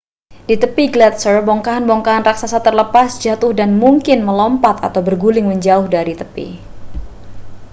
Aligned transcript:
di 0.49 0.55
tepi 0.61 0.85
gletser 0.93 1.35
bongkahan-bongkahan 1.47 2.23
raksasa 2.29 2.57
terlepas 2.67 3.09
jatuh 3.25 3.51
dan 3.59 3.69
mungkin 3.83 4.19
melompat 4.27 4.75
atau 4.87 5.01
berguling 5.07 5.45
menjauh 5.51 5.85
dari 5.95 6.13
tepi 6.21 6.47